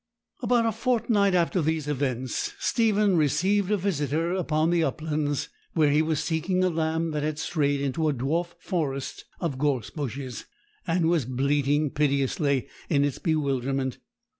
About 0.41 0.65
a 0.65 0.71
fortnight 0.71 1.35
after 1.35 1.61
these 1.61 1.87
events 1.87 2.55
Stephen 2.57 3.17
received 3.17 3.69
a 3.69 3.77
visitor 3.77 4.33
upon 4.33 4.71
the 4.71 4.83
uplands, 4.83 5.49
where 5.73 5.91
he 5.91 6.01
was 6.01 6.19
seeking 6.23 6.63
a 6.63 6.69
lamb 6.71 7.11
that 7.11 7.21
had 7.21 7.37
strayed 7.37 7.79
into 7.81 8.09
a 8.09 8.13
dwarf 8.15 8.55
forest 8.57 9.25
of 9.39 9.59
gorse 9.59 9.91
bushes, 9.91 10.45
and 10.87 11.07
was 11.07 11.25
bleating 11.25 11.91
piteously 11.91 12.67
in 12.89 13.03
its 13.05 13.19
bewilderment. 13.19 13.99